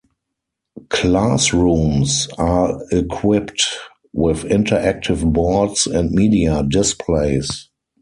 Classrooms 0.89 2.27
are 2.39 2.81
equipped 2.91 3.63
with 4.13 4.45
interactive 4.45 5.31
boards 5.31 5.85
and 5.85 6.09
media 6.09 6.63
displays. 6.63 7.69